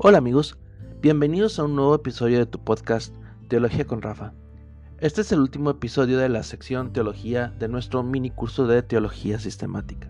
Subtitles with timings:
[0.00, 0.56] Hola amigos,
[1.02, 3.14] bienvenidos a un nuevo episodio de tu podcast
[3.48, 4.32] Teología con Rafa.
[5.00, 9.40] Este es el último episodio de la sección Teología de nuestro mini curso de Teología
[9.40, 10.08] Sistemática.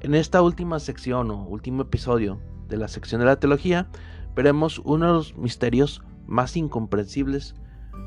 [0.00, 3.88] En esta última sección o último episodio de la sección de la Teología,
[4.34, 7.54] veremos uno de los misterios más incomprensibles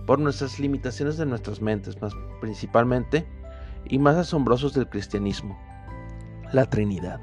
[0.05, 3.27] por nuestras limitaciones de nuestras mentes, más principalmente,
[3.89, 5.57] y más asombrosos del cristianismo,
[6.51, 7.21] la Trinidad.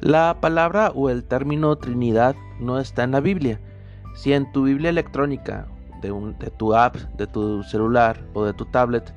[0.00, 3.60] La palabra o el término Trinidad no está en la Biblia.
[4.14, 5.66] Si en tu Biblia electrónica,
[6.00, 9.12] de, tu app, de tu celular o de tu tablet,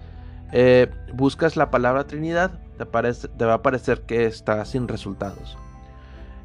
[0.51, 5.57] eh, buscas la palabra Trinidad, te, va a parecer que está sin resultados.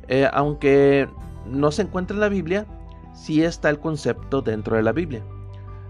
[0.07, 1.09] Eh, aunque
[1.47, 2.65] no se encuentra en la Biblia,
[3.15, 5.23] sí está el concepto dentro de la Biblia.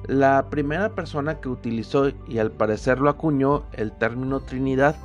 [0.07, 4.97] La primera persona que utilizó y al parecer lo acuñó el término Trinidad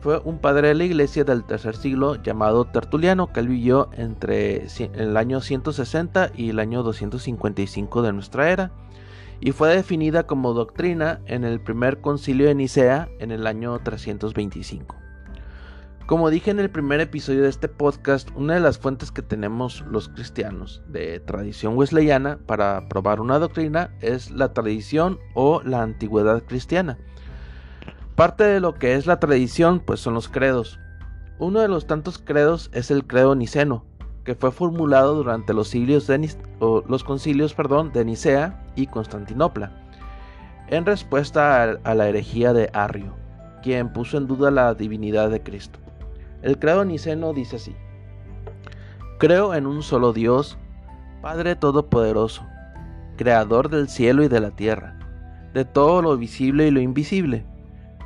[0.00, 5.16] fue un padre de la iglesia del tercer siglo llamado Tertuliano, que vivió entre el
[5.16, 8.72] año 160 y el año 255 de nuestra era,
[9.40, 14.96] y fue definida como doctrina en el primer concilio de Nicea en el año 325.
[16.06, 19.84] Como dije en el primer episodio de este podcast, una de las fuentes que tenemos
[19.90, 26.44] los cristianos de tradición wesleyana para probar una doctrina es la tradición o la antigüedad
[26.44, 26.96] cristiana
[28.16, 30.80] Parte de lo que es la tradición, pues son los credos.
[31.38, 33.84] Uno de los tantos credos es el credo niceno,
[34.24, 36.30] que fue formulado durante los, de
[36.88, 37.54] los concilios
[37.92, 39.70] de Nicea y Constantinopla,
[40.68, 43.14] en respuesta a, a la herejía de Arrio,
[43.62, 45.78] quien puso en duda la divinidad de Cristo.
[46.40, 47.76] El credo niceno dice así,
[49.18, 50.56] Creo en un solo Dios,
[51.20, 52.46] Padre Todopoderoso,
[53.18, 54.98] Creador del cielo y de la tierra,
[55.52, 57.44] de todo lo visible y lo invisible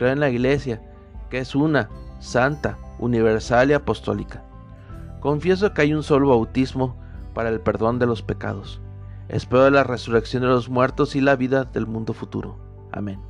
[0.00, 0.80] Creo en la Iglesia,
[1.28, 1.90] que es una,
[2.20, 4.42] santa, universal y apostólica.
[5.20, 6.96] Confieso que hay un solo bautismo
[7.34, 8.80] para el perdón de los pecados.
[9.28, 12.56] Espero la resurrección de los muertos y la vida del mundo futuro.
[12.92, 13.20] Amén.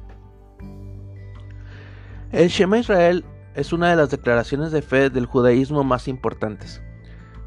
[2.30, 3.25] El Shema Israel
[3.56, 6.80] es una de las declaraciones de fe del judaísmo más importantes.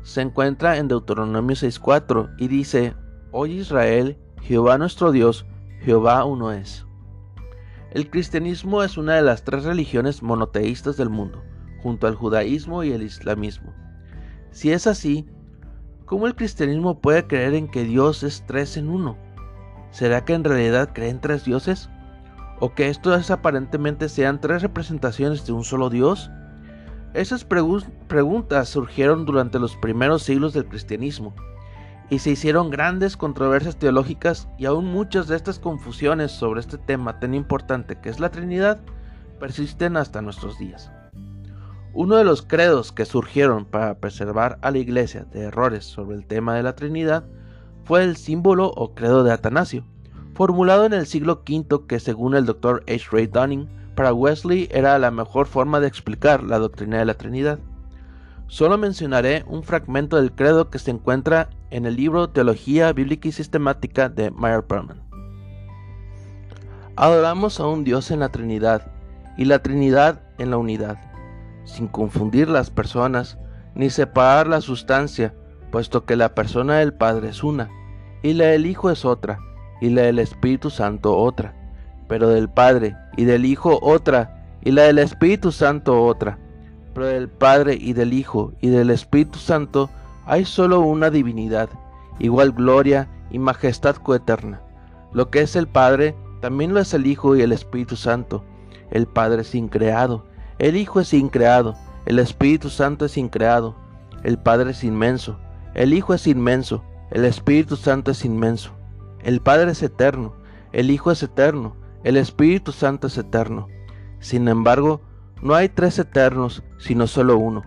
[0.01, 2.93] Se encuentra en Deuteronomio 6.4 y dice,
[3.31, 5.45] Oye Israel, Jehová nuestro Dios,
[5.79, 6.85] Jehová uno es.
[7.93, 11.43] El cristianismo es una de las tres religiones monoteístas del mundo,
[11.83, 13.71] junto al judaísmo y el islamismo.
[14.49, 15.27] Si es así,
[16.05, 19.15] ¿cómo el cristianismo puede creer en que Dios es tres en uno?
[19.91, 21.87] ¿Será que en realidad creen tres dioses?
[22.59, 26.31] ¿O que estos aparentemente sean tres representaciones de un solo Dios?
[27.13, 31.35] Esas preguntas surgieron durante los primeros siglos del cristianismo
[32.09, 37.19] y se hicieron grandes controversias teológicas y aún muchas de estas confusiones sobre este tema
[37.19, 38.79] tan importante que es la Trinidad
[39.39, 40.91] persisten hasta nuestros días.
[41.93, 46.25] Uno de los credos que surgieron para preservar a la Iglesia de errores sobre el
[46.25, 47.23] tema de la Trinidad
[47.83, 49.85] fue el símbolo o credo de Atanasio,
[50.33, 52.83] formulado en el siglo V que según el Dr.
[52.87, 53.09] H.
[53.11, 57.59] Ray Dunning, para Wesley era la mejor forma de explicar la doctrina de la Trinidad.
[58.47, 63.31] Solo mencionaré un fragmento del credo que se encuentra en el libro Teología Bíblica y
[63.31, 65.01] Sistemática de Meyer Perman.
[66.95, 68.91] Adoramos a un Dios en la Trinidad
[69.37, 70.99] y la Trinidad en la unidad,
[71.65, 73.39] sin confundir las personas
[73.73, 75.33] ni separar la sustancia,
[75.71, 77.69] puesto que la persona del Padre es una,
[78.21, 79.39] y la del Hijo es otra,
[79.81, 81.55] y la del Espíritu Santo otra,
[82.07, 86.37] pero del Padre y del Hijo otra, y la del Espíritu Santo otra,
[86.93, 89.89] pero del Padre y del Hijo y del Espíritu Santo
[90.25, 91.69] hay solo una divinidad,
[92.19, 94.61] igual gloria y majestad coeterna.
[95.11, 98.43] Lo que es el Padre, también lo es el Hijo y el Espíritu Santo.
[98.91, 100.25] El Padre es increado,
[100.59, 101.75] el Hijo es increado,
[102.05, 103.75] el Espíritu Santo es increado,
[104.23, 105.39] el Padre es inmenso,
[105.73, 108.71] el Hijo es inmenso, el Espíritu Santo es inmenso,
[109.23, 110.35] el Padre es eterno,
[110.71, 113.67] el Hijo es eterno, el Espíritu Santo es eterno.
[114.19, 115.01] Sin embargo,
[115.43, 117.63] no hay tres eternos, sino solo uno.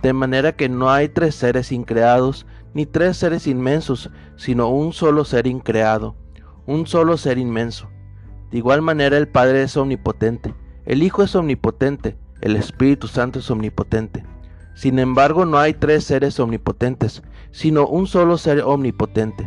[0.00, 5.26] De manera que no hay tres seres increados, ni tres seres inmensos, sino un solo
[5.26, 6.16] ser increado,
[6.66, 7.90] un solo ser inmenso.
[8.50, 10.54] De igual manera el Padre es omnipotente,
[10.86, 14.24] el Hijo es omnipotente, el Espíritu Santo es omnipotente.
[14.74, 19.46] Sin embargo, no hay tres seres omnipotentes, sino un solo ser omnipotente.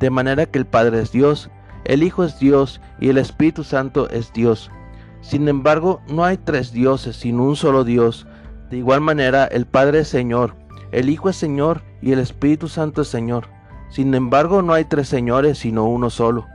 [0.00, 1.50] De manera que el Padre es Dios,
[1.84, 4.70] el Hijo es Dios y el Espíritu Santo es Dios.
[5.20, 8.26] Sin embargo, no hay tres dioses, sino un solo Dios.
[8.70, 10.56] De igual manera, el Padre es Señor,
[10.92, 13.46] el Hijo es Señor y el Espíritu Santo es Señor.
[13.90, 16.46] Sin embargo, no hay tres señores, sino uno solo.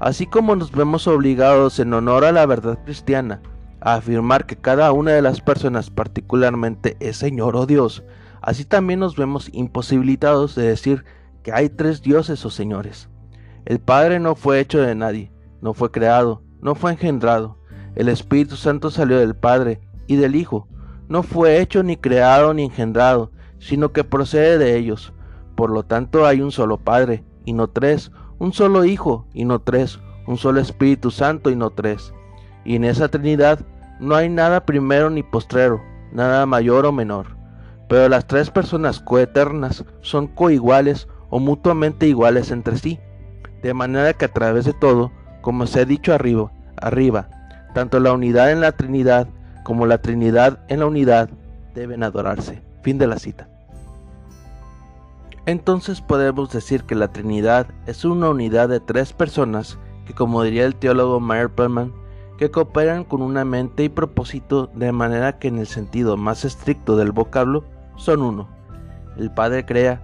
[0.00, 3.40] Así como nos vemos obligados en honor a la verdad cristiana
[3.80, 8.02] a afirmar que cada una de las personas particularmente es Señor o Dios,
[8.42, 11.04] así también nos vemos imposibilitados de decir
[11.42, 13.08] que hay tres dioses o señores.
[13.64, 17.58] El Padre no fue hecho de nadie, no fue creado, no fue engendrado.
[17.94, 20.68] El Espíritu Santo salió del Padre y del Hijo,
[21.08, 25.12] no fue hecho ni creado ni engendrado, sino que procede de ellos.
[25.56, 29.60] Por lo tanto hay un solo Padre, y no tres, un solo Hijo, y no
[29.60, 32.12] tres, un solo Espíritu Santo, y no tres
[32.64, 33.60] y en esa Trinidad
[33.98, 35.82] no hay nada primero ni postrero,
[36.12, 37.36] nada mayor o menor.
[37.88, 43.00] Pero las tres personas coeternas son coiguales o mutuamente iguales entre sí,
[43.62, 45.10] de manera que a través de todo,
[45.40, 47.28] como se ha dicho arriba, arriba,
[47.72, 49.28] tanto la unidad en la Trinidad
[49.64, 51.30] como la Trinidad en la unidad
[51.74, 52.62] deben adorarse.
[52.82, 53.48] Fin de la cita.
[55.46, 60.64] Entonces podemos decir que la Trinidad es una unidad de tres personas que, como diría
[60.64, 61.92] el teólogo Meyer Perlman,
[62.38, 66.96] que cooperan con una mente y propósito de manera que en el sentido más estricto
[66.96, 67.64] del vocablo
[67.96, 68.48] son uno.
[69.18, 70.02] El Padre crea,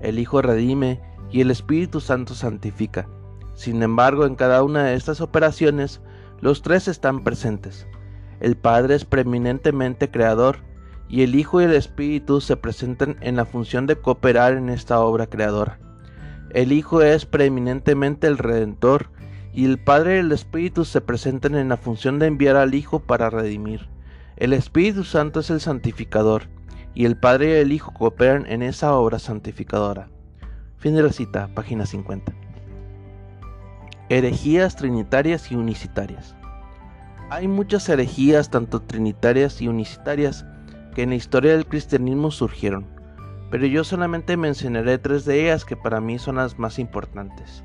[0.00, 1.00] el Hijo redime
[1.30, 3.08] y el Espíritu Santo santifica.
[3.54, 6.00] Sin embargo, en cada una de estas operaciones,
[6.40, 7.86] los tres están presentes.
[8.40, 10.58] El Padre es preeminentemente creador
[11.08, 15.00] y el Hijo y el Espíritu se presentan en la función de cooperar en esta
[15.00, 15.78] obra creadora.
[16.50, 19.10] El Hijo es preeminentemente el Redentor
[19.52, 23.00] y el Padre y el Espíritu se presentan en la función de enviar al Hijo
[23.00, 23.88] para redimir.
[24.36, 26.44] El Espíritu Santo es el santificador,
[26.94, 30.08] y el Padre y el Hijo cooperan en esa obra santificadora.
[30.76, 32.37] Fin de la cita, página 50.
[34.10, 36.34] Herejías trinitarias y unicitarias.
[37.28, 40.46] Hay muchas herejías, tanto trinitarias y unicitarias,
[40.94, 42.86] que en la historia del cristianismo surgieron,
[43.50, 47.62] pero yo solamente mencionaré tres de ellas que para mí son las más importantes.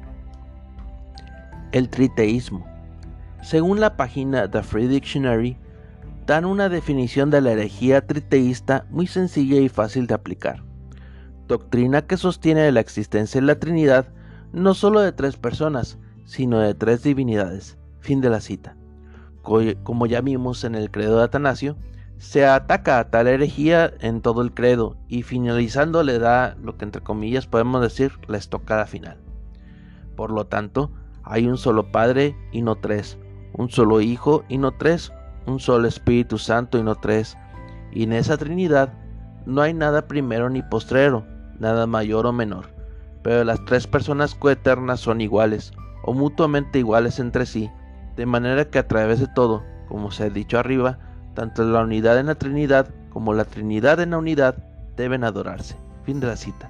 [1.72, 2.68] El triteísmo.
[3.42, 5.58] Según la página The Free Dictionary,
[6.26, 10.62] dan una definición de la herejía triteísta muy sencilla y fácil de aplicar.
[11.48, 14.08] Doctrina que sostiene la existencia en la Trinidad
[14.52, 17.78] no solo de tres personas, sino de tres divinidades.
[18.00, 18.76] Fin de la cita.
[19.42, 21.78] Como ya vimos en el credo de Atanasio,
[22.18, 26.86] se ataca a tal herejía en todo el credo y finalizando le da lo que
[26.86, 29.18] entre comillas podemos decir la estocada final.
[30.16, 30.92] Por lo tanto,
[31.24, 33.18] hay un solo Padre y no tres,
[33.54, 35.12] un solo Hijo y no tres,
[35.46, 37.38] un solo Espíritu Santo y no tres.
[37.92, 38.94] Y en esa Trinidad
[39.46, 41.26] no hay nada primero ni postrero,
[41.60, 42.68] nada mayor o menor.
[43.22, 47.72] Pero las tres personas coeternas son iguales, o mutuamente iguales entre sí,
[48.16, 51.00] de manera que a través de todo, como se ha dicho arriba,
[51.34, 54.56] tanto la unidad en la Trinidad como la Trinidad en la unidad
[54.96, 55.78] deben adorarse.
[56.04, 56.70] Fin de la cita.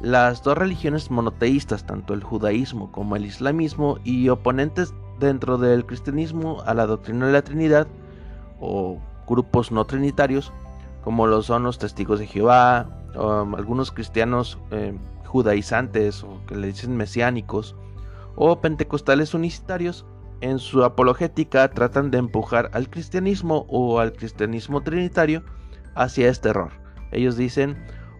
[0.00, 6.62] Las dos religiones monoteístas, tanto el judaísmo como el islamismo, y oponentes dentro del cristianismo
[6.66, 7.86] a la doctrina de la Trinidad,
[8.60, 8.98] o
[9.28, 10.52] grupos no trinitarios,
[11.04, 16.68] como lo son los testigos de Jehová, o algunos cristianos eh, judaizantes o que le
[16.68, 17.76] dicen mesiánicos,
[18.36, 20.06] o pentecostales unicitarios,
[20.40, 25.44] en su apologética tratan de empujar al cristianismo o al cristianismo trinitario
[25.94, 26.72] hacia este error.
[27.12, 27.76] Ellos dicen,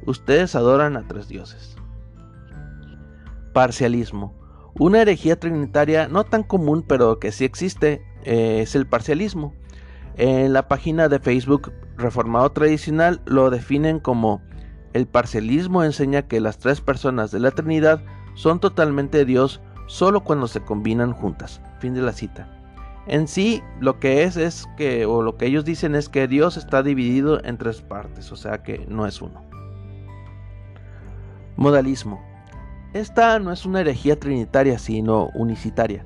[0.07, 1.76] ustedes adoran a tres dioses.
[3.52, 4.35] Parcialismo.
[4.78, 9.54] Una herejía trinitaria no tan común pero que sí existe eh, es el parcialismo.
[10.16, 14.42] En la página de Facebook Reformado Tradicional lo definen como
[14.92, 18.02] el parcialismo enseña que las tres personas de la Trinidad
[18.35, 21.60] son totalmente Dios solo cuando se combinan juntas.
[21.78, 22.48] Fin de la cita.
[23.06, 26.56] En sí, lo que es es que, o lo que ellos dicen es que Dios
[26.56, 29.42] está dividido en tres partes, o sea que no es uno.
[31.56, 32.22] Modalismo.
[32.94, 36.04] Esta no es una herejía trinitaria, sino unicitaria.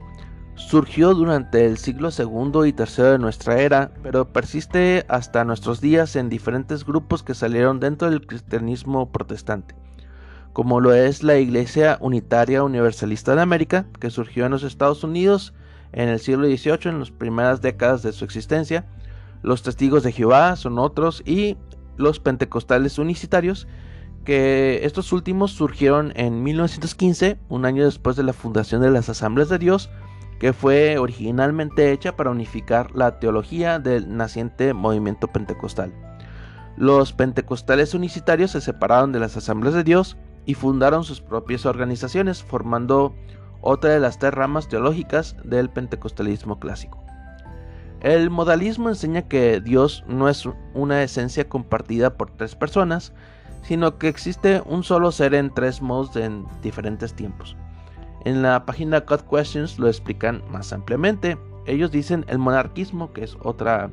[0.55, 6.17] Surgió durante el siglo II y III de nuestra era, pero persiste hasta nuestros días
[6.17, 9.75] en diferentes grupos que salieron dentro del cristianismo protestante,
[10.57, 15.53] como lo es la Iglesia Unitaria Universalista de América, que surgió en los Estados Unidos
[15.93, 18.87] en el siglo XVIII, en las primeras décadas de su existencia,
[19.43, 21.59] los Testigos de Jehová son otros, y
[21.99, 23.69] los Pentecostales Unicitarios,
[24.25, 29.51] que estos últimos surgieron en 1915, un año después de la fundación de las Asambleas
[29.51, 29.91] de Dios,
[30.41, 35.93] que fue originalmente hecha para unificar la teología del naciente movimiento pentecostal.
[36.79, 42.43] Los pentecostales unicitarios se separaron de las asambleas de Dios y fundaron sus propias organizaciones,
[42.43, 43.15] formando
[43.61, 47.03] otra de las tres ramas teológicas del pentecostalismo clásico.
[48.01, 53.13] El modalismo enseña que Dios no es una esencia compartida por tres personas,
[53.63, 57.57] sino que existe un solo ser en tres modos en diferentes tiempos.
[58.25, 61.37] En la página Cut Questions lo explican más ampliamente.
[61.67, 63.91] Ellos dicen el monarquismo, que es otra,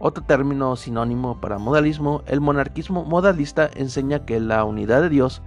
[0.00, 2.22] otro término sinónimo para modalismo.
[2.26, 5.42] El monarquismo modalista enseña que la unidad de Dios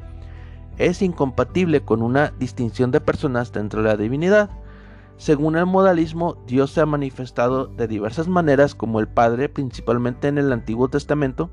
[0.80, 4.50] es incompatible con una distinción de personas dentro de la divinidad.
[5.18, 10.38] Según el modalismo, Dios se ha manifestado de diversas maneras como el Padre, principalmente en
[10.38, 11.52] el Antiguo Testamento,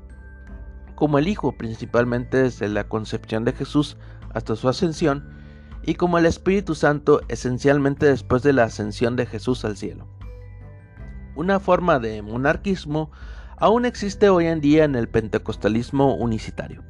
[0.95, 3.97] como el Hijo, principalmente desde la concepción de Jesús
[4.33, 5.29] hasta su ascensión,
[5.83, 10.07] y como el Espíritu Santo esencialmente después de la ascensión de Jesús al cielo.
[11.35, 13.11] Una forma de monarquismo
[13.57, 16.83] aún existe hoy en día en el pentecostalismo unicitario.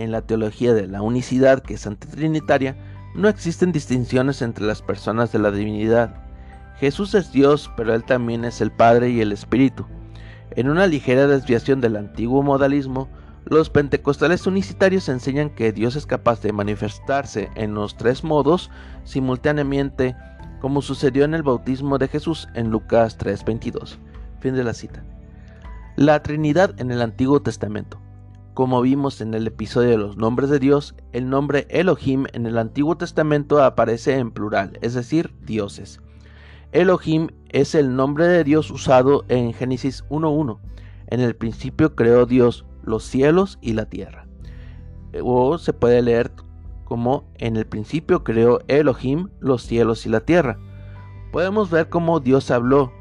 [0.00, 2.74] En la teología de la unicidad, que es antitrinitaria,
[3.14, 6.14] no existen distinciones entre las personas de la divinidad.
[6.78, 9.84] Jesús es Dios, pero Él también es el Padre y el Espíritu.
[10.52, 13.10] En una ligera desviación del antiguo modalismo,
[13.44, 18.70] los pentecostales unicitarios enseñan que Dios es capaz de manifestarse en los tres modos
[19.04, 20.16] simultáneamente,
[20.62, 23.98] como sucedió en el bautismo de Jesús en Lucas 3:22.
[24.40, 25.04] Fin de la cita.
[25.96, 28.00] La Trinidad en el Antiguo Testamento.
[28.54, 32.58] Como vimos en el episodio de los nombres de Dios, el nombre Elohim en el
[32.58, 36.00] Antiguo Testamento aparece en plural, es decir, dioses.
[36.72, 40.58] Elohim es el nombre de Dios usado en Génesis 1.1.
[41.06, 44.26] En el principio creó Dios los cielos y la tierra.
[45.22, 46.32] O se puede leer
[46.84, 50.58] como en el principio creó Elohim los cielos y la tierra.
[51.30, 52.92] Podemos ver cómo Dios habló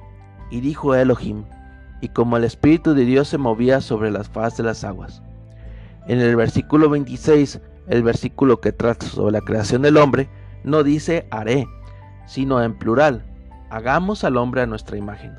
[0.52, 1.46] y dijo Elohim,
[2.02, 5.24] y como el Espíritu de Dios se movía sobre las faz de las aguas.
[6.10, 10.28] En el versículo 26, el versículo que trata sobre la creación del hombre,
[10.64, 11.68] no dice haré,
[12.26, 13.24] sino en plural,
[13.70, 15.36] hagamos al hombre a nuestra imagen.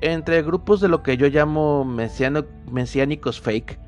[0.00, 3.78] Entre grupos de lo que yo llamo mesiánicos fake,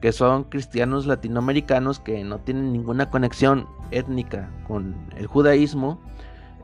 [0.00, 6.00] que son cristianos latinoamericanos que no tienen ninguna conexión étnica con el judaísmo,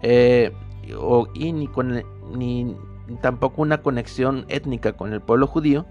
[0.03, 0.53] eh,
[0.97, 2.77] o, y ni,
[3.21, 5.87] tampoco una conexión étnica con el pueblo judío,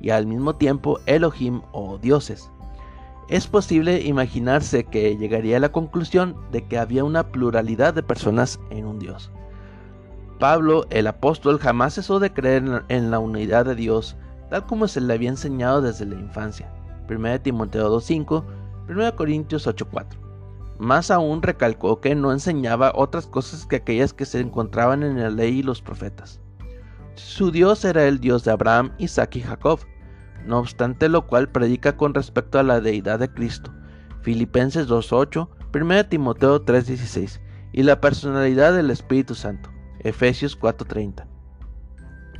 [0.00, 2.50] y al mismo tiempo Elohim o dioses.
[3.28, 8.60] es posible imaginarse que llegaría a la conclusión de que había una pluralidad de personas
[8.70, 9.32] en un Dios.
[10.38, 14.16] Pablo, el apóstol, jamás cesó de creer en la unidad de Dios,
[14.50, 16.70] tal como se le había enseñado desde la infancia.
[17.08, 18.44] 1 Timoteo 2.5,
[18.88, 20.06] 1 Corintios 8.4.
[20.78, 25.30] Más aún recalcó que no enseñaba otras cosas que aquellas que se encontraban en la
[25.30, 26.40] ley y los profetas.
[27.14, 29.80] Su Dios era el Dios de Abraham, Isaac y Jacob,
[30.44, 33.72] no obstante lo cual predica con respecto a la deidad de Cristo,
[34.20, 37.40] Filipenses 2.8, 1 Timoteo 3.16,
[37.72, 41.26] y la personalidad del Espíritu Santo, Efesios 4.30.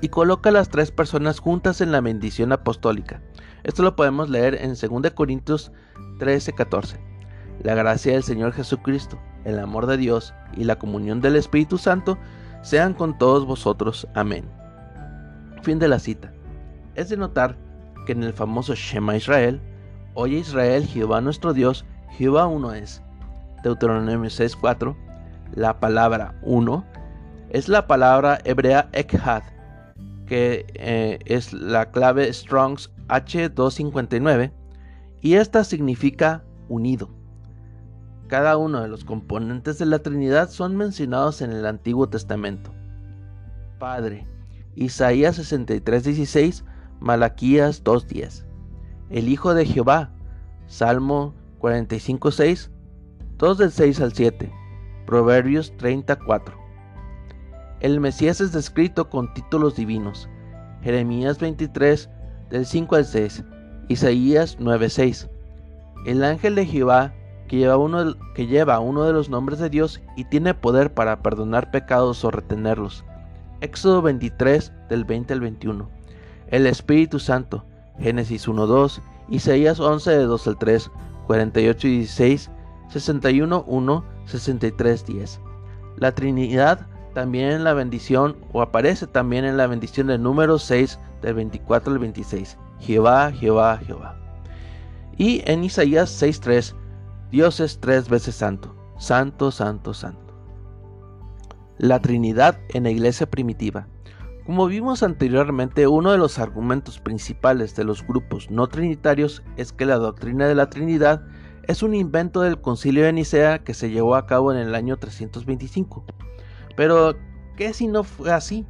[0.01, 3.23] Y coloca a las tres personas juntas en la bendición apostólica.
[3.65, 5.73] Esto lo podemos leer en 2 Corintios
[6.19, 6.99] 13.14.
[7.63, 12.19] La gracia del Señor Jesucristo, el amor de Dios y la comunión del Espíritu Santo
[12.63, 14.07] sean con todos vosotros.
[14.15, 14.45] Amén.
[15.63, 16.33] Fin de la cita.
[16.95, 17.57] Es de notar
[18.05, 19.61] que en el famoso Shema Israel,
[20.19, 23.03] Oye Israel, Jehová nuestro Dios, Jehová uno es.
[23.63, 24.97] Deuteronomio 6.4,
[25.55, 26.87] la palabra uno
[27.51, 29.43] es la palabra hebrea Echad,
[30.27, 34.53] que eh, es la clave Strongs H259,
[35.21, 37.11] y esta significa unido.
[38.29, 42.73] Cada uno de los componentes de la Trinidad son mencionados en el Antiguo Testamento.
[43.79, 44.27] Padre,
[44.75, 46.65] Isaías 63.16,
[46.99, 48.45] Malaquías 2.10.
[49.11, 50.11] El Hijo de Jehová,
[50.67, 52.71] Salmo 45.6,
[53.39, 54.53] 2 del 6 al 7,
[55.07, 56.66] Proverbios 34.
[57.81, 60.29] El Mesías es descrito con títulos divinos,
[60.83, 62.09] Jeremías 23
[62.51, 63.45] del 5 al 6,
[63.89, 65.29] Isaías 9.6.
[66.07, 67.13] El ángel de Jehová
[67.49, 71.23] que lleva, uno, que lleva uno de los nombres de Dios y tiene poder para
[71.23, 73.05] perdonar pecados o retenerlos.
[73.61, 75.97] Éxodo 23 del 20 al 21
[76.49, 77.65] el Espíritu Santo,
[77.99, 80.91] Génesis 1.2, Isaías 11 de 2 al 3,
[81.27, 82.51] 48 y 16,
[82.91, 85.41] 61, 1, 63, 10.
[85.97, 86.87] La Trinidad
[87.17, 91.95] también en la bendición o aparece también en la bendición del número 6 del 24
[91.95, 92.59] al 26.
[92.79, 94.19] Jehová, Jehová, Jehová.
[95.17, 96.75] Y en Isaías 6.3,
[97.31, 100.35] Dios es tres veces santo, santo, santo, santo.
[101.79, 103.89] La Trinidad en la iglesia primitiva.
[104.45, 109.87] Como vimos anteriormente, uno de los argumentos principales de los grupos no trinitarios es que
[109.87, 111.23] la doctrina de la Trinidad
[111.67, 114.99] es un invento del concilio de Nicea que se llevó a cabo en el año
[114.99, 116.05] 325.
[116.77, 117.17] Pero,
[117.57, 118.67] ¿qué si no fue así?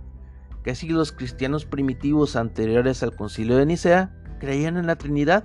[0.62, 5.44] ¿Qué si los cristianos primitivos anteriores al concilio de Nicea creían en la Trinidad?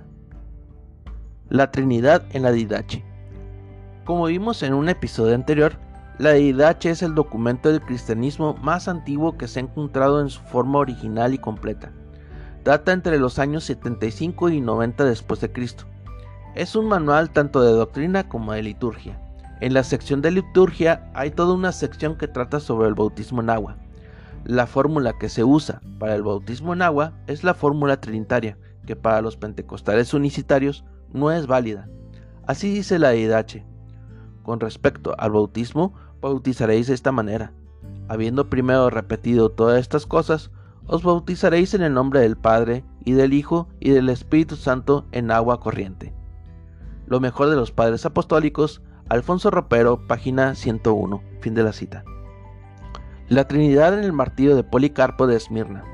[1.48, 3.04] La Trinidad en la Didache.
[4.04, 5.78] Como vimos en un episodio anterior,
[6.18, 10.40] la Didache es el documento del cristianismo más antiguo que se ha encontrado en su
[10.42, 11.92] forma original y completa.
[12.64, 15.84] Data entre los años 75 y 90 después de Cristo.
[16.54, 19.21] Es un manual tanto de doctrina como de liturgia.
[19.62, 23.48] En la sección de liturgia hay toda una sección que trata sobre el bautismo en
[23.48, 23.76] agua.
[24.44, 28.96] La fórmula que se usa para el bautismo en agua es la fórmula trinitaria, que
[28.96, 31.88] para los pentecostales unicitarios no es válida.
[32.44, 33.64] Así dice la Didache.
[34.42, 37.52] Con respecto al bautismo, bautizaréis de esta manera.
[38.08, 40.50] Habiendo primero repetido todas estas cosas,
[40.88, 45.30] os bautizaréis en el nombre del Padre, y del Hijo, y del Espíritu Santo en
[45.30, 46.12] agua corriente.
[47.06, 52.02] Lo mejor de los padres apostólicos, Alfonso Ropero, página 101, fin de la cita.
[53.28, 55.84] La Trinidad en el martirio de Policarpo de Esmirna.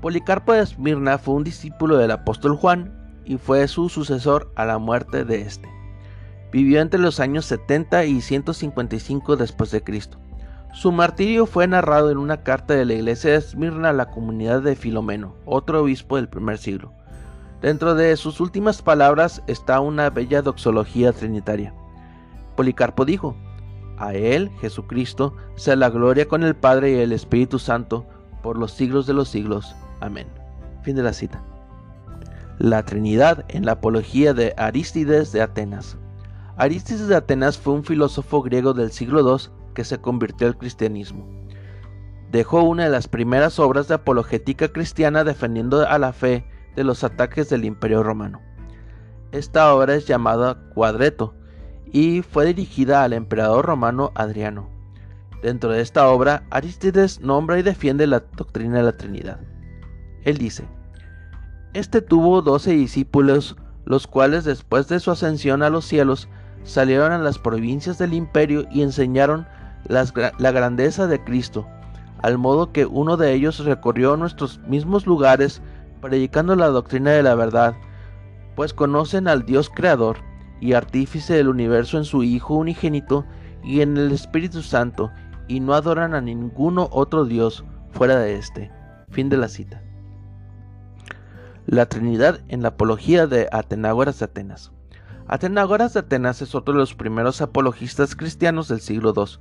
[0.00, 4.78] Policarpo de Esmirna fue un discípulo del apóstol Juan y fue su sucesor a la
[4.78, 5.68] muerte de este.
[6.52, 10.18] Vivió entre los años 70 y 155 después de Cristo.
[10.72, 14.62] Su martirio fue narrado en una carta de la iglesia de Esmirna a la comunidad
[14.62, 16.92] de Filomeno, otro obispo del primer siglo.
[17.60, 21.74] Dentro de sus últimas palabras está una bella doxología trinitaria.
[22.58, 23.36] Policarpo dijo,
[23.98, 28.04] A él, Jesucristo, sea la gloria con el Padre y el Espíritu Santo,
[28.42, 29.76] por los siglos de los siglos.
[30.00, 30.26] Amén.
[30.82, 31.40] Fin de la cita.
[32.58, 35.98] La Trinidad en la apología de Arístides de Atenas.
[36.56, 41.28] Aristis de Atenas fue un filósofo griego del siglo II que se convirtió al cristianismo.
[42.32, 46.44] Dejó una de las primeras obras de apologética cristiana defendiendo a la fe
[46.74, 48.40] de los ataques del imperio romano.
[49.30, 51.37] Esta obra es llamada Cuadreto
[51.92, 54.68] y fue dirigida al emperador romano Adriano.
[55.42, 59.38] Dentro de esta obra, Aristides nombra y defiende la doctrina de la Trinidad.
[60.24, 60.64] Él dice,
[61.74, 66.28] Este tuvo doce discípulos, los cuales después de su ascensión a los cielos
[66.64, 69.46] salieron a las provincias del imperio y enseñaron
[69.86, 71.66] la grandeza de Cristo,
[72.20, 75.62] al modo que uno de ellos recorrió nuestros mismos lugares
[76.00, 77.74] predicando la doctrina de la verdad,
[78.56, 80.18] pues conocen al Dios creador
[80.60, 83.24] y artífice del universo en su Hijo unigénito
[83.62, 85.10] y en el Espíritu Santo,
[85.46, 88.70] y no adoran a ninguno otro Dios fuera de este.
[89.10, 89.82] Fin de la cita.
[91.66, 94.72] La Trinidad en la apología de Atenágoras de Atenas.
[95.26, 99.38] Atenágoras de Atenas es otro de los primeros apologistas cristianos del siglo II.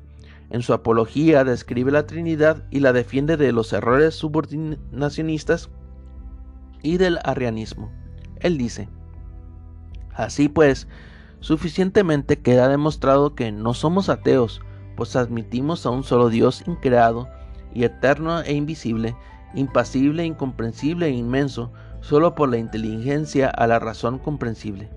[0.50, 5.70] En su apología describe la Trinidad y la defiende de los errores subordinacionistas
[6.82, 7.92] y del arrianismo.
[8.40, 8.90] Él dice,
[10.18, 10.88] Así pues,
[11.40, 14.62] suficientemente queda demostrado que no somos ateos,
[14.96, 17.30] pues admitimos a un solo Dios increado
[17.74, 19.16] y eterno e invisible,
[19.54, 24.90] impasible, incomprensible e inmenso, solo por la inteligencia a la razón comprensible.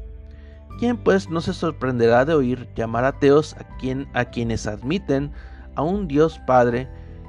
[0.78, 5.33] ¿Quién pues no se sorprenderá de oír llamar ateos a, quien, a quienes admiten
[5.74, 6.88] a un Dios Padre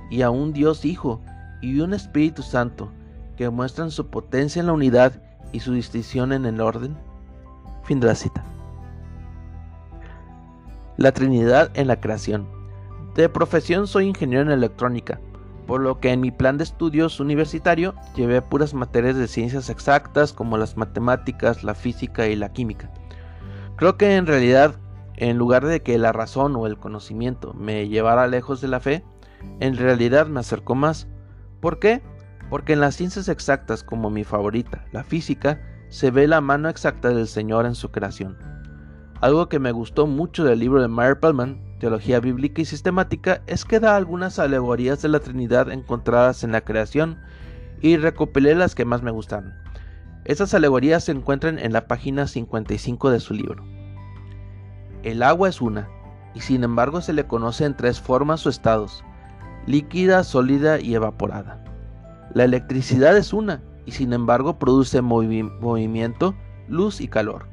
[0.09, 1.19] y a un Dios Hijo
[1.61, 2.89] y un Espíritu Santo,
[3.35, 6.95] que muestran su potencia en la unidad y su distinción en el orden?
[7.91, 8.41] Fin de la cita.
[10.95, 12.47] La Trinidad en la creación.
[13.15, 15.19] De profesión soy ingeniero en electrónica,
[15.67, 20.31] por lo que en mi plan de estudios universitario llevé puras materias de ciencias exactas
[20.31, 22.89] como las matemáticas, la física y la química.
[23.75, 24.75] Creo que en realidad,
[25.17, 29.03] en lugar de que la razón o el conocimiento me llevara lejos de la fe,
[29.59, 31.09] en realidad me acercó más.
[31.59, 32.01] ¿Por qué?
[32.49, 35.59] Porque en las ciencias exactas como mi favorita, la física,
[35.91, 38.37] se ve la mano exacta del Señor en su creación.
[39.19, 43.65] Algo que me gustó mucho del libro de Meyer Pellman Teología Bíblica y Sistemática es
[43.65, 47.19] que da algunas alegorías de la Trinidad encontradas en la creación
[47.81, 49.53] y recopilé las que más me gustaron.
[50.23, 53.65] Esas alegorías se encuentran en la página 55 de su libro.
[55.03, 55.89] El agua es una,
[56.33, 59.03] y sin embargo se le conoce en tres formas o estados,
[59.67, 61.61] líquida, sólida y evaporada.
[62.33, 66.35] La electricidad es una, y sin embargo produce movimiento,
[66.67, 67.47] luz y calor.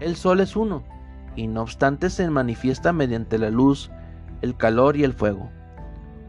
[0.00, 0.84] El sol es uno,
[1.36, 3.90] y no obstante se manifiesta mediante la luz,
[4.42, 5.50] el calor y el fuego.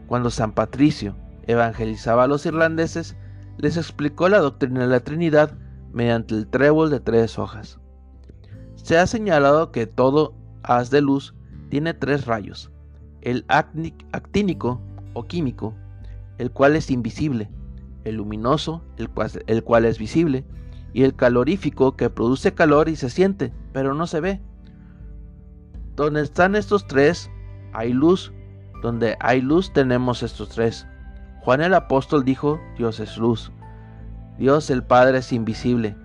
[0.06, 1.14] Cuando San Patricio
[1.46, 3.16] evangelizaba a los irlandeses,
[3.58, 5.52] les explicó la doctrina de la Trinidad
[5.92, 7.78] mediante el trébol de tres hojas.
[8.74, 11.34] Se ha señalado que todo haz de luz
[11.68, 12.70] tiene tres rayos,
[13.20, 14.80] el actínico
[15.14, 15.74] o químico,
[16.38, 17.50] el cual es invisible,
[18.04, 20.44] el luminoso, el cual, el cual es visible,
[20.92, 24.40] y el calorífico que produce calor y se siente, pero no se ve.
[25.96, 27.30] Donde están estos tres,
[27.72, 28.32] hay luz.
[28.82, 30.86] Donde hay luz tenemos estos tres.
[31.42, 33.52] Juan el apóstol dijo, Dios es luz.
[34.38, 35.96] Dios el Padre es invisible.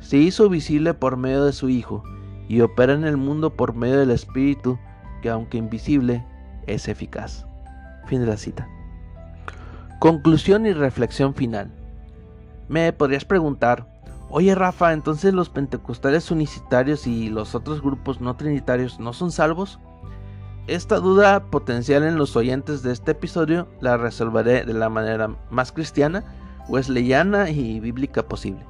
[0.00, 2.02] Se hizo visible por medio de su Hijo
[2.48, 4.78] y opera en el mundo por medio del Espíritu,
[5.22, 6.24] que aunque invisible,
[6.66, 7.46] es eficaz.
[8.06, 8.68] Fin de la cita.
[10.04, 11.72] Conclusión y reflexión final.
[12.68, 13.88] Me podrías preguntar,
[14.28, 19.78] Oye Rafa, entonces los pentecostales unicitarios y los otros grupos no trinitarios no son salvos?
[20.66, 25.72] Esta duda potencial en los oyentes de este episodio la resolveré de la manera más
[25.72, 26.22] cristiana,
[26.68, 28.66] wesleyana y bíblica posible.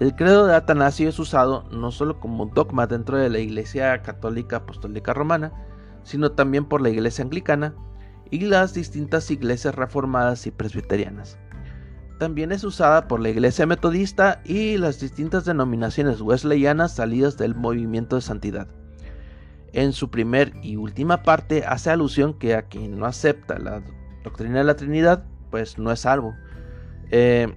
[0.00, 4.56] El credo de Atanasio es usado no solo como dogma dentro de la Iglesia Católica
[4.56, 5.50] Apostólica Romana,
[6.02, 7.74] sino también por la Iglesia Anglicana
[8.32, 11.38] y las distintas iglesias reformadas y presbiterianas.
[12.18, 18.16] También es usada por la Iglesia Metodista y las distintas denominaciones wesleyanas salidas del movimiento
[18.16, 18.68] de santidad.
[19.74, 23.82] En su primer y última parte hace alusión que a quien no acepta la
[24.24, 26.34] doctrina de la Trinidad, pues no es salvo.
[27.10, 27.54] Eh,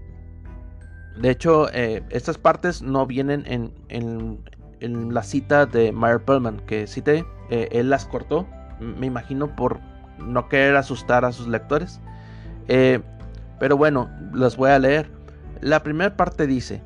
[1.22, 7.26] de hecho, eh, estas partes no vienen en, la cita de Meyer Perlman que cité.
[7.50, 8.46] Eh, él las cortó,
[8.80, 9.80] me imagino por
[10.20, 12.00] no querer asustar a sus lectores.
[12.68, 15.10] Pero bueno, las voy a leer.
[15.62, 16.82] La primera parte dice,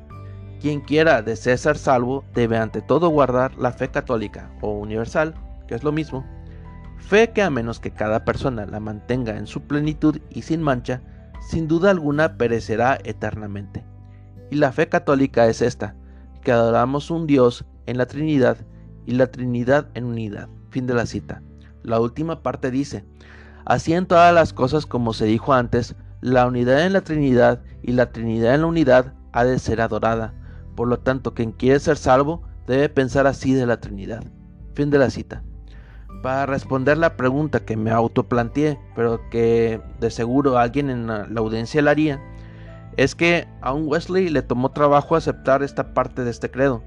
[0.60, 5.34] quien quiera de ser salvo debe ante todo guardar la fe católica o universal,
[5.66, 6.24] que es lo mismo,
[6.98, 11.00] fe que a menos que cada persona la mantenga en su plenitud y sin mancha,
[11.40, 13.84] sin duda alguna perecerá eternamente.
[14.50, 15.94] Y la fe católica es esta,
[16.42, 18.58] que adoramos un Dios en la Trinidad
[19.06, 20.48] y la Trinidad en unidad.
[20.70, 21.42] Fin de la cita.
[21.82, 23.04] La última parte dice,
[23.70, 27.92] así en todas las cosas como se dijo antes, la unidad en la Trinidad y
[27.92, 30.34] la Trinidad en la unidad ha de ser adorada.
[30.74, 34.24] Por lo tanto, quien quiere ser salvo debe pensar así de la Trinidad.
[34.74, 35.44] Fin de la cita.
[36.20, 41.80] Para responder la pregunta que me autoplanteé, pero que de seguro alguien en la audiencia
[41.80, 42.20] la haría,
[42.96, 46.82] es que a un Wesley le tomó trabajo aceptar esta parte de este credo.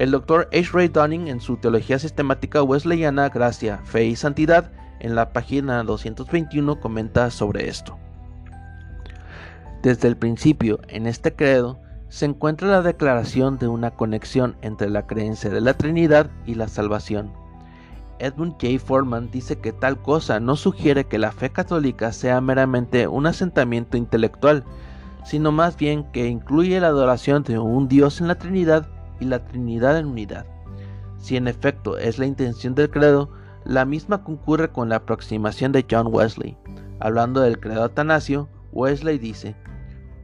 [0.00, 0.70] El doctor H.
[0.72, 6.80] Ray Dunning en su Teología Sistemática Wesleyana, Gracia, Fe y Santidad, en la página 221
[6.80, 7.98] comenta sobre esto.
[9.82, 11.78] Desde el principio, en este credo,
[12.08, 16.68] se encuentra la declaración de una conexión entre la creencia de la Trinidad y la
[16.68, 17.32] salvación.
[18.18, 18.78] Edmund J.
[18.78, 23.96] Foreman dice que tal cosa no sugiere que la fe católica sea meramente un asentamiento
[23.96, 24.64] intelectual,
[25.24, 28.88] sino más bien que incluye la adoración de un Dios en la Trinidad
[29.20, 30.46] y la Trinidad en unidad.
[31.18, 33.30] Si en efecto es la intención del credo,
[33.66, 36.56] la misma concurre con la aproximación de John Wesley.
[37.00, 39.56] Hablando del credo Atanasio, Wesley dice,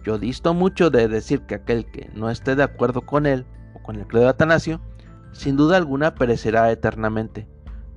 [0.05, 3.83] yo disto mucho de decir que aquel que no esté de acuerdo con él o
[3.83, 4.81] con el credo Atanasio,
[5.33, 7.49] sin duda alguna perecerá eternamente.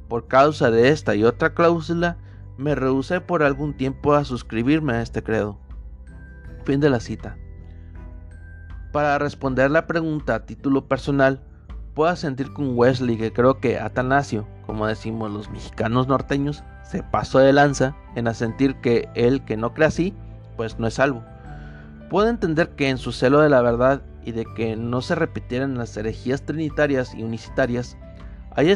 [0.08, 2.18] Por causa de esta y otra cláusula,
[2.58, 5.60] me rehusé por algún tiempo a suscribirme a este credo.
[6.64, 7.38] Fin de la cita.
[8.92, 11.44] Para responder la pregunta a título personal,
[11.96, 17.40] puedo sentir con Wesley que creo que Atanasio, como decimos los mexicanos norteños, se pasó
[17.40, 20.14] de lanza en asentir que él que no cree así,
[20.58, 21.24] pues no es salvo.
[22.10, 25.78] Puedo entender que en su celo de la verdad y de que no se repitieran
[25.78, 27.98] las herejías trinitarias y unicitarias,
[28.52, 28.74] haya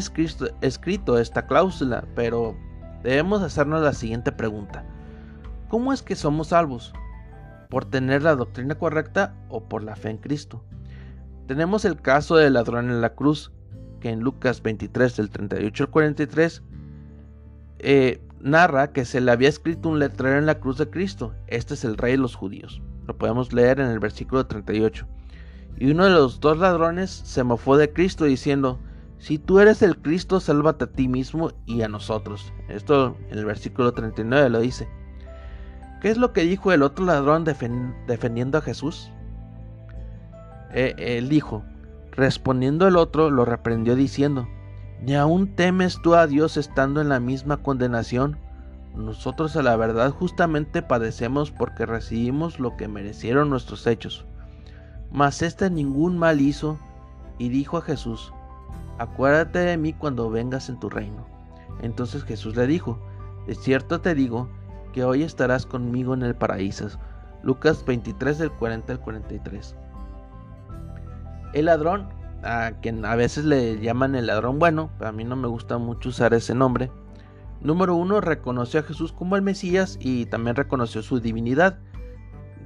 [0.60, 2.56] escrito esta cláusula, pero
[3.02, 4.84] debemos hacernos la siguiente pregunta.
[5.68, 6.92] ¿Cómo es que somos salvos?
[7.68, 10.64] ¿Por tener la doctrina correcta o por la fe en Cristo?
[11.50, 13.50] Tenemos el caso del ladrón en la cruz,
[13.98, 16.62] que en Lucas 23 del 38 al 43
[17.80, 21.34] eh, narra que se le había escrito un letrero en la cruz de Cristo.
[21.48, 22.80] Este es el rey de los judíos.
[23.04, 25.08] Lo podemos leer en el versículo 38.
[25.76, 28.78] Y uno de los dos ladrones se mofó de Cristo diciendo,
[29.18, 32.52] si tú eres el Cristo, sálvate a ti mismo y a nosotros.
[32.68, 34.88] Esto en el versículo 39 lo dice.
[36.00, 39.10] ¿Qué es lo que dijo el otro ladrón defendiendo a Jesús?
[40.72, 41.64] Eh, él dijo,
[42.12, 44.48] respondiendo el otro, lo reprendió diciendo,
[45.02, 48.38] ¿ni aún temes tú a Dios estando en la misma condenación?
[48.94, 54.26] Nosotros a la verdad justamente padecemos porque recibimos lo que merecieron nuestros hechos.
[55.12, 56.78] Mas éste ningún mal hizo
[57.38, 58.32] y dijo a Jesús,
[58.98, 61.26] acuérdate de mí cuando vengas en tu reino.
[61.82, 62.98] Entonces Jesús le dijo,
[63.46, 64.48] de cierto te digo
[64.92, 66.88] que hoy estarás conmigo en el paraíso.
[67.42, 69.76] Lucas 23 del 40 al 43.
[71.52, 72.08] El ladrón,
[72.42, 75.78] a quien a veces le llaman el ladrón bueno, pero a mí no me gusta
[75.78, 76.90] mucho usar ese nombre,
[77.62, 81.78] Número uno, reconoció a Jesús como el Mesías y también reconoció su divinidad.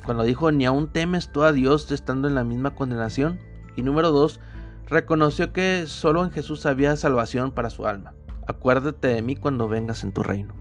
[0.05, 3.41] Cuando dijo, ni aún temes tú a Dios estando en la misma condenación.
[3.75, 4.39] Y número dos,
[4.87, 8.15] reconoció que solo en Jesús había salvación para su alma.
[8.47, 10.55] Acuérdate de mí cuando vengas en tu reino.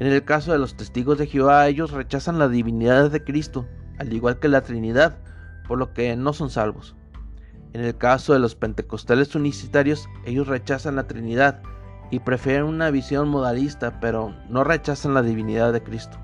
[0.00, 4.12] En el caso de los testigos de Jehová, ellos rechazan la divinidad de Cristo, al
[4.12, 5.18] igual que la Trinidad,
[5.68, 6.96] por lo que no son salvos.
[7.72, 11.62] En el caso de los pentecostales unicitarios, ellos rechazan la Trinidad,
[12.10, 16.18] y prefieren una visión modalista, pero no rechazan la divinidad de Cristo.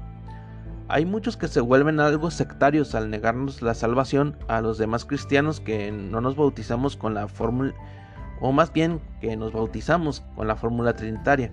[0.88, 5.60] Hay muchos que se vuelven algo sectarios al negarnos la salvación a los demás cristianos
[5.60, 7.72] que no nos bautizamos con la fórmula,
[8.40, 11.52] o más bien que nos bautizamos con la fórmula trinitaria.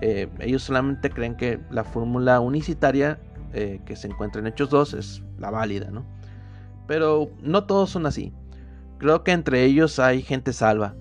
[0.00, 3.18] Eh, ellos solamente creen que la fórmula unicitaria
[3.52, 6.04] eh, que se encuentra en Hechos 2 es la válida, ¿no?
[6.86, 8.32] Pero no todos son así.
[8.98, 10.94] Creo que entre ellos hay gente salva,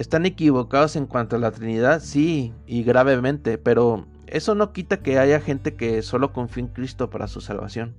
[0.00, 5.18] están equivocados en cuanto a la Trinidad, sí, y gravemente, pero eso no quita que
[5.18, 7.94] haya gente que solo confía en Cristo para su salvación.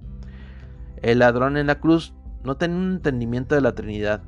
[1.04, 4.24] El ladrón en la cruz no tenía un entendimiento de la Trinidad.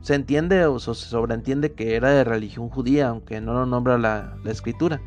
[0.00, 4.36] Se entiende o se sobreentiende que era de religión judía, aunque no lo nombra la,
[4.44, 5.00] escritura.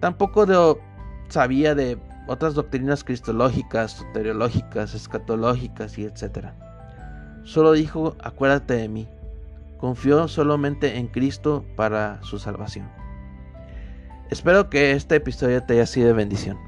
[0.00, 0.80] Tampoco
[1.28, 6.48] sabía de otras doctrinas cristológicas, soteriológicas, escatológicas y etc.
[7.48, 9.08] Solo dijo, acuérdate de mí
[9.78, 12.90] confió solamente en Cristo para su salvación.
[14.28, 16.58] Espero que este episodio te haya sido de bendición.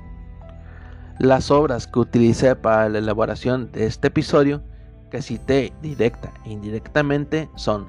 [1.19, 4.63] Las obras que utilicé para la elaboración de este episodio,
[5.11, 7.87] que cité directa e indirectamente, son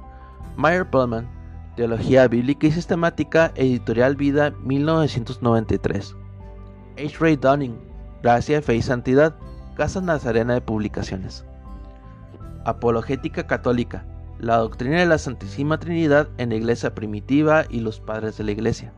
[0.58, 1.30] Meyer Pullman,
[1.77, 6.13] Teología Bíblica y Sistemática, Editorial Vida 1993.
[6.97, 7.17] H.
[7.21, 7.80] Ray Dunning,
[8.21, 9.34] Gracia, Fe y Santidad,
[9.77, 11.45] Casa Nazarena de Publicaciones.
[12.65, 14.06] Apologética Católica,
[14.39, 18.52] la doctrina de la Santísima Trinidad en la Iglesia primitiva y los padres de la
[18.52, 18.93] Iglesia.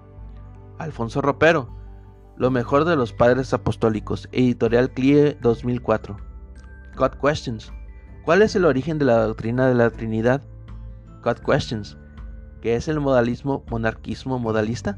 [0.80, 1.70] Alfonso Ropero,
[2.36, 6.18] Lo mejor de los padres apostólicos, editorial CLIE 2004.
[6.98, 7.72] God Questions,
[8.26, 10.42] ¿cuál es el origen de la doctrina de la Trinidad?
[11.24, 11.98] God Questions,
[12.62, 14.98] ¿qué es el modalismo monarquismo modalista?